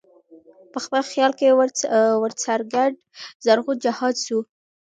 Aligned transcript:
په 0.71 0.77
خپل 0.85 1.01
خیال 1.11 1.31
کي 1.39 1.47
ورڅرګند 2.21 2.95
زرغون 3.45 3.77
جهان 3.85 4.13
سو 4.23 4.37